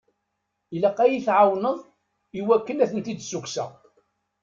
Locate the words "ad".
1.03-1.09, 2.83-2.89